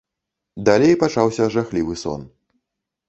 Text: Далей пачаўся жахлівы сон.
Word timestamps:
Далей 0.69 0.95
пачаўся 1.03 1.43
жахлівы 1.57 1.99
сон. 2.05 2.21